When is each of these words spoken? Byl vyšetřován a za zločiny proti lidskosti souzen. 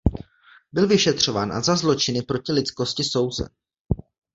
Byl 0.71 0.87
vyšetřován 0.87 1.51
a 1.53 1.61
za 1.61 1.75
zločiny 1.75 2.21
proti 2.21 2.51
lidskosti 2.51 3.03
souzen. 3.03 3.49